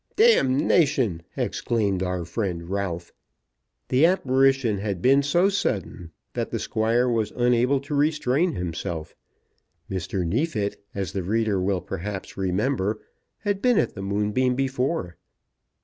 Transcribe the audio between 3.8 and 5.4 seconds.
The apparition had been